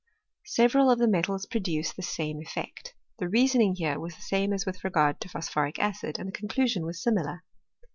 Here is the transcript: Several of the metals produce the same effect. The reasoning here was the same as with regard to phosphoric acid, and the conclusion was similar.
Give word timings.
Several 0.47 0.89
of 0.89 0.97
the 0.97 1.07
metals 1.07 1.45
produce 1.45 1.93
the 1.93 2.01
same 2.01 2.41
effect. 2.41 2.95
The 3.19 3.29
reasoning 3.29 3.75
here 3.75 3.99
was 3.99 4.15
the 4.15 4.23
same 4.23 4.51
as 4.51 4.65
with 4.65 4.83
regard 4.83 5.21
to 5.21 5.29
phosphoric 5.29 5.77
acid, 5.77 6.17
and 6.17 6.29
the 6.29 6.39
conclusion 6.39 6.87
was 6.87 6.99
similar. 6.99 7.43